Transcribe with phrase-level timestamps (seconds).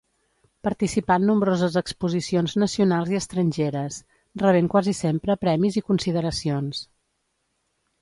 [0.67, 4.01] Participà en nombroses exposicions nacionals i estrangeres,
[4.47, 6.87] rebent quasi sempre premis i consideracions.